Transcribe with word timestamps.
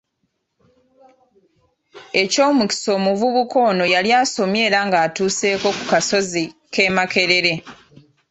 Eky'omukisa 2.21 2.87
omuvubuka 2.97 3.55
ono 3.69 3.83
yali 3.93 4.09
asomye 4.21 4.61
era 4.67 4.79
nga 4.87 4.97
atuuseeko 5.05 5.67
ku 5.77 5.83
kasozi 5.91 6.43
ke 6.73 6.83
Makerere. 6.95 7.53